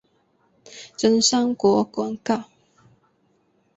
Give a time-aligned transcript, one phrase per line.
[0.97, 2.45] 真三国广告。